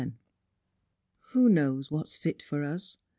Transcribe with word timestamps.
••Who 1.33 1.47
knows 1.47 1.91
what's 1.91 2.15
fit 2.17 2.41
for 2.41 2.63
us 2.63 2.97